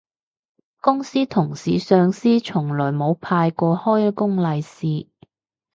[0.81, 5.07] 公司同事上司從來冇派過開工利是